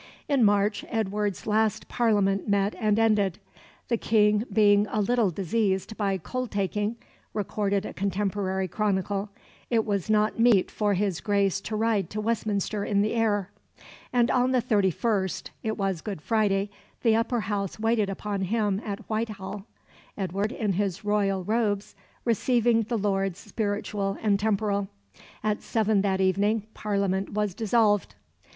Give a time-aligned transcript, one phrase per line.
[0.27, 3.37] In March Edward's last Parliament met and ended.
[3.87, 6.95] "The King being a little diseased by cold taking,"
[7.35, 9.29] recorded a contemporary chronicle,
[9.69, 13.51] "it was not meet for his Grace to ride to Westminster in the air,"
[14.11, 16.71] and on the 31st it was Good Friday
[17.03, 19.65] the Upper House waited upon him at Whitehall,
[20.17, 21.93] Edward in his royal robes
[22.25, 24.87] receiving the Lords Spiritual and Temporal.
[25.43, 28.15] At seven that evening Parliament was dissolved.